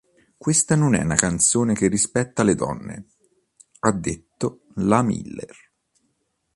[0.35, 3.05] Questa non è una canzone che rispetta le donne",
[3.81, 5.55] ha detto la Miller.